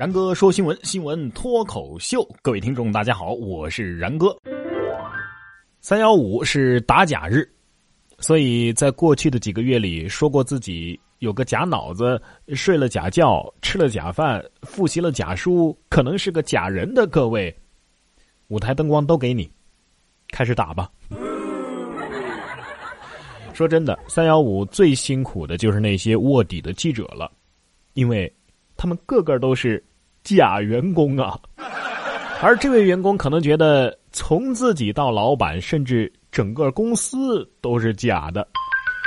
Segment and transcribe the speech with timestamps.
[0.00, 2.26] 然哥说新闻，新闻脱口秀。
[2.40, 4.34] 各位听众，大家好，我是然哥。
[5.82, 7.46] 三幺五是打假日，
[8.18, 12.18] 所以在过去的几个月里，说过自己有个假脑子、
[12.54, 17.54] 睡了假觉、吃了假饭、复习了假书，可能是个假人的各位，
[18.48, 19.52] 舞台灯光都给你，
[20.28, 20.90] 开始打吧。
[23.52, 27.30] 说真的，三幺五最辛苦的就是那些卧底的记者了，
[27.92, 28.34] 因为
[28.78, 29.84] 他们个个都是。
[30.22, 31.38] 假员工啊，
[32.42, 38.46] 而这位员工可能觉得从自己到老板，甚至整个公司都是假的，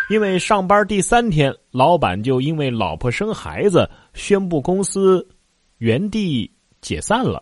[0.10, 5.26] 因为上班第三天，老板就因为老婆生孩子，宣布公司
[5.78, 7.42] 原地解散了。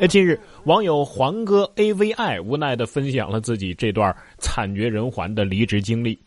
[0.00, 6.18] 哎，近日网友黄哥 AVI 无奈的分享了自己这段惨绝人寰的离职经历，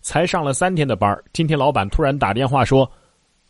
[0.00, 2.90] 才上了三天的班，今天老板突然打电话说，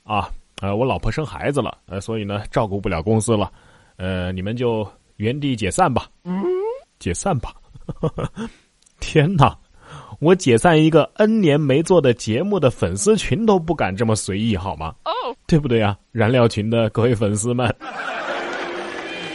[0.03, 0.31] 啊。
[0.61, 3.51] 呃，我老婆生孩子了，呃，所以呢，照顾不了公司了，
[3.97, 4.87] 呃，你们就
[5.17, 6.07] 原地解散吧，
[6.99, 7.55] 解散吧。
[9.01, 9.57] 天哪，
[10.21, 14.95] 我解散一个 N 年没做的节目的粉丝群都不敢这么随意，好吗？
[15.05, 15.13] 哦，
[15.47, 15.97] 对不对啊？
[16.11, 17.73] 燃料群的各位粉丝们，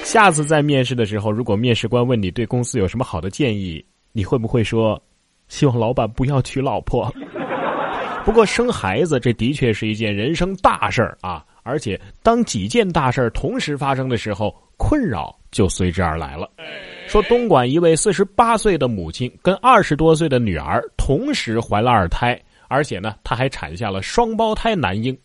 [0.04, 5.02] 下次在面试的时候，如果面试官问你对公司有什么好的建议，你会不会说，
[5.48, 7.10] 希望老板不要娶老婆？
[8.26, 16.50] 不过生孩子这的确是一件人生大事儿啊，而且当几件大事儿同时发生的时候，困扰就随之而来了。
[17.06, 25.16] 说东莞一位四十八岁的母亲跟二十多岁的女儿同时怀了二胎，而且呢，她还产下了双胞胎男婴。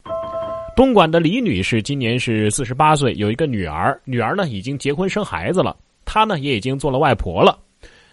[0.75, 7.59] 东莞的李女士今年是四十八岁，有一个女儿，女儿呢已经结婚生孩子了，她呢也已经做了外婆了。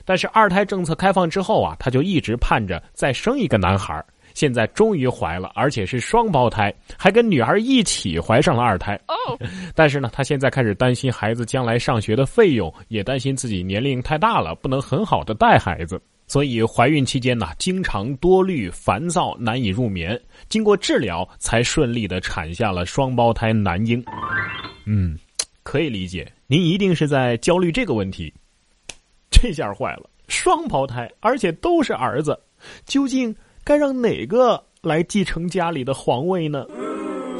[0.05, 4.03] 但是二胎政策开放之后啊，她就一直盼着再生一个男孩。
[4.35, 8.93] 现在终于怀了，而且是双胞胎，还跟女儿一起怀上了二胎。
[9.07, 9.15] 哦，
[9.73, 15.99] 但是呢，她现在开始担心孩子将来上学的费用，也担心自己年龄太大了，不能很好的带孩子。
[16.27, 20.19] 所以怀孕期间呢，经常多虑、烦躁、难以入眠。
[20.49, 24.03] 经过治疗，才顺利的产下了双胞胎男婴。
[24.85, 25.17] 嗯，
[25.63, 28.33] 可以理解，您一定是在焦虑这个问题。
[29.29, 32.37] 这下坏了，双胞胎，而且都是儿子，
[32.85, 33.33] 究竟？
[33.65, 36.65] 该让哪个来继承家里的皇位呢？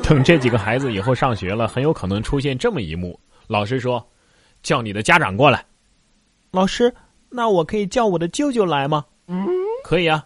[0.04, 4.06] 等这几个孩子以后上学了，很有可能出现这么一幕：老师说
[4.64, 5.64] ：“叫你的家长过来。”
[6.52, 6.94] 老师，
[7.30, 9.06] 那我可以叫我的舅舅来吗？
[9.28, 9.48] 嗯，
[9.84, 10.26] 可以啊。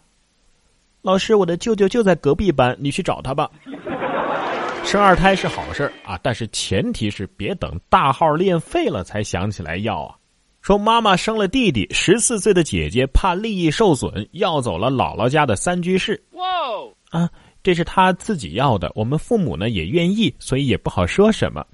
[1.02, 3.50] 老师，我的舅舅就在隔壁班，你去找他吧。
[4.86, 10.16] 生二胎是好事啊，但是前提是别等大号练废了才想起来要啊。
[10.70, 16.24] 说妈妈生了弟弟，十四岁的姐姐怕利益受损，要走了姥姥家的三居室。
[16.34, 16.46] 哇
[17.10, 17.28] 啊，
[17.64, 21.66] 这是她自己要的，我们父母呢也愿意，所以也不好说什么。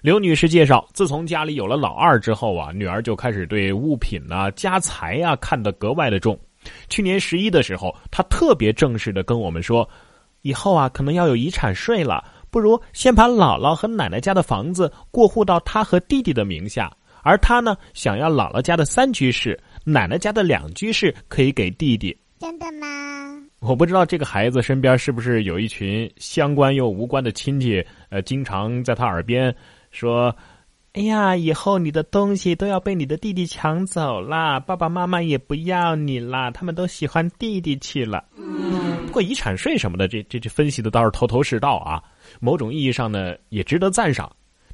[0.00, 6.38] 刘女士介绍，自从家里有了老二之后啊，女儿就开始对物品呐、家财啊看得格外的重。
[6.88, 9.88] 去年十一的时候，她特别正式的跟我们说，
[10.42, 16.96] 以后啊可能要有遗产税了，不如先把姥姥和奶奶家的房子过户到她和弟弟的名下。
[17.22, 22.16] 而他呢，想要姥姥家的三居室，奶奶家的两居室可以给弟弟。
[22.38, 22.86] 真的吗？
[23.60, 29.54] 我不知道这个孩子身边是不是有一群相关又无关的亲戚，呃，经常在他耳边
[29.90, 30.34] 说
[30.94, 38.24] ：“哎呀，以后你的东西都要被你的弟弟抢走啦，爸爸妈妈也不要你啦，他们都喜欢弟弟去了。”
[39.06, 42.02] 不过遗产税什么的，这这这分析的倒是头头是道啊，
[42.40, 44.30] 某种意义上呢，也值得赞赏。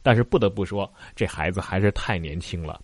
[0.07, 2.81] 但是不得不说，这孩子还是太年轻了。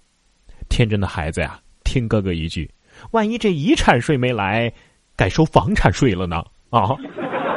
[0.69, 2.69] 天真的孩子呀，听哥哥一句，
[3.13, 4.73] 万一这遗产税没来，
[5.15, 6.43] 改收房产税了呢？
[6.71, 6.97] 啊！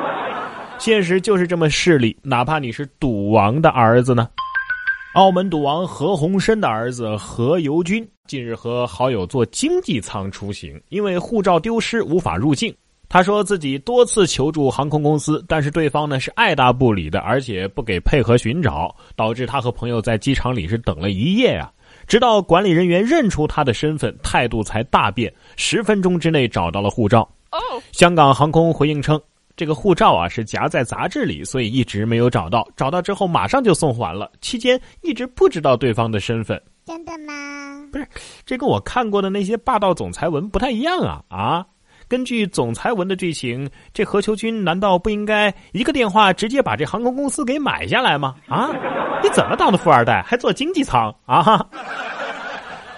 [0.78, 4.30] 现实就是这么势利，哪怕你是赌王的儿子呢。
[5.16, 12.72] 澳门赌王何鸿燊的儿子何猷君近日和好友坐经济舱出行，因为护照丢失无法入境。
[13.16, 21.72] 他说自己多次求助航空公司，但是对方呢是爱答不理的，而且不给配合寻找，导致他和朋友在机场里是等了一夜啊。
[22.08, 27.22] 直到管理人员认出他的身份，态度才大变，十分钟之内找到了护照。
[27.54, 27.60] 哦，
[27.94, 29.18] 香港航空回应称，
[29.56, 32.68] 这个护照啊是夹在杂志里，所以一直没有找到。
[32.76, 36.62] 找到之后马上就送还了，期间一直不知道对方的身份。
[36.86, 37.34] 真的吗？
[37.94, 38.06] 不是，
[38.46, 41.66] 这跟我看过的那些霸道总裁文不太一样啊啊！
[42.08, 48.36] 根据总裁文的剧情，这何秋君难道不应该一个电话直接把这航空公司给买下来吗？
[48.48, 48.70] 啊，
[49.24, 51.66] 你怎么当的富二代，还坐经济舱啊？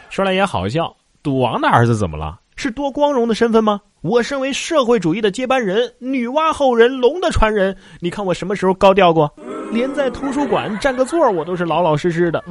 [0.10, 2.40] 说来也好笑，赌王的儿子怎么了？
[2.56, 3.80] 是多光荣的身份吗？
[4.02, 9.32] 我身为社会主义的接班人，女娲后人，龙的传人，你看我什么时候高调过？
[9.72, 12.44] 连在图书馆占个座我都是老老实实的。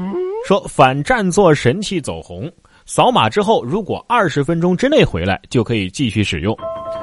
[0.46, 2.50] 说反占座神器走红，
[2.86, 6.56] 扫码之后如果二十分钟之内回来就可以继续使用。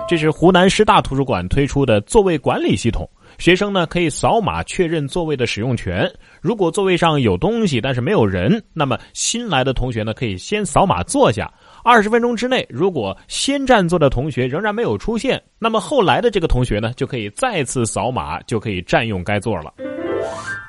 [0.07, 3.07] 这是湖南师大图书馆推出的座位管理系统。
[3.37, 6.09] 学生呢可以扫码确认座位的使用权。
[6.39, 11.51] 如果座位上有东西，但是没有人，那么新来的同学呢可以先扫码坐下。
[11.83, 19.73] 二十分钟之内，如果先占座的同学仍然没有出现，那么后来的这个同学呢就可以再次扫码，就可以占用该座了。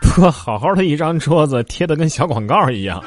[0.00, 3.00] 不过，好好的一张桌子贴的跟小广告一样，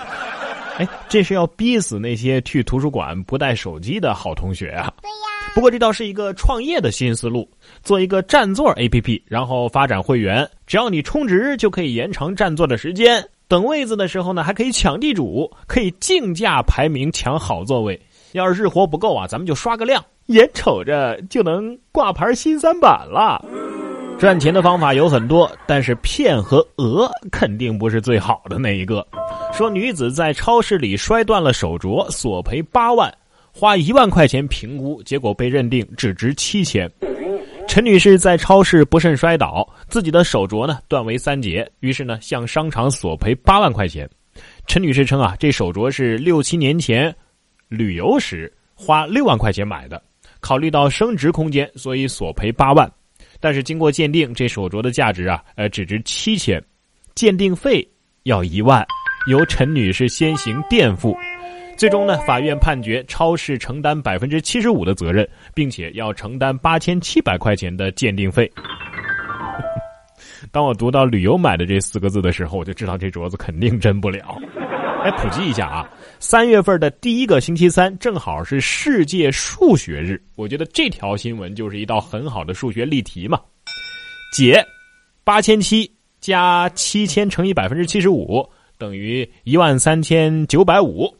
[0.78, 4.94] 哎，这是要逼死那些去图书馆不带手机的好同学啊！
[5.02, 5.54] 对呀。
[5.56, 7.50] 不过这倒是一个创业的新思路，
[7.82, 13.24] 做一个占座 APP，然后发展会员，只要你充值就可以延长占座的时间。
[13.48, 18.00] 等位子的时候呢，还可以抢地主，可以竞价排名抢好座位。
[18.34, 23.44] 要是日活不够啊，咱们就刷个量，眼瞅着就能挂牌新三板了。
[24.20, 29.06] 赚钱的方法有很多，但是骗和讹肯定不是最好的那一个。
[29.57, 33.12] 说女子在超市里摔断了手镯，索赔八万。
[33.51, 36.88] 花一万块钱评估，结果被认定只值七千。
[37.68, 44.07] 陈女士在超市不慎摔倒，自己的手镯呢断为三节，于是呢向商场索赔八万块钱。
[44.68, 47.12] 陈女士称啊，这手镯是六七年前
[47.68, 50.00] 旅游时花六万块钱买的，
[50.39, 52.88] 考虑到升值空间，所以索赔八万。
[53.39, 56.63] 但是经过鉴定，这手镯的价值啊，呃，只值七千，
[57.15, 57.86] 鉴定费
[58.21, 58.86] 要一万，
[59.28, 61.16] 由陈女士先行垫付。
[61.78, 68.52] 最终呢，法院判决超市承担百分之七十五的责任，并且要承担八千七百块钱的鉴定费。
[70.52, 74.38] 当我读到“旅游买的”这四个字的时候，我就知道这镯子肯定真不了。
[75.04, 75.88] 来普及一下啊，
[76.20, 83.40] 三月份的第一个星期三正好是世界数学日，我觉得这条新闻就是一道很好的数学例题嘛。
[84.34, 84.66] 解
[85.24, 85.90] 八千七
[86.20, 91.14] 加七千乘以百分之七十五等于一万三千九百五。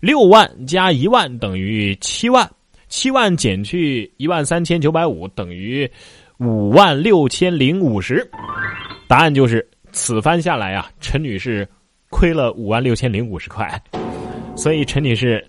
[0.00, 2.50] 六万加一万等于七万，
[2.88, 5.88] 七万减去一万三千九百五等于
[6.38, 8.28] 五万六千零五十。
[9.06, 11.68] 答案就是此番下来啊，陈女士
[12.10, 13.80] 亏了五万六千零五十块。
[14.56, 15.48] 所以陈女士，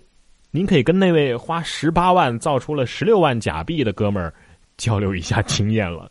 [0.52, 4.32] 您可以跟那位花十八万造出了十六万假币的哥们儿
[4.76, 6.08] 交流一下经验了。